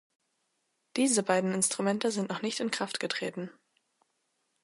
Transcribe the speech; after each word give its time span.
Diese 0.95 1.21
beiden 1.21 1.53
Instrumente 1.53 2.09
sind 2.09 2.27
noch 2.29 2.41
nicht 2.41 2.59
in 2.59 2.71
Kraft 2.71 2.99
getreten. 2.99 3.51